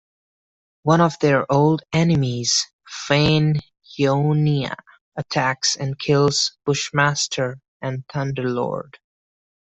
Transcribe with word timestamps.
One 0.81 0.99
of 0.99 1.19
their 1.19 1.45
old 1.51 1.83
enemies, 1.93 2.65
Fain 2.87 3.59
Y'Onia, 3.99 4.77
attacks 5.15 5.75
and 5.75 5.99
kills 5.99 6.57
Bushmaster 6.65 7.59
and 7.83 8.07
Thunderlord. 8.07 8.95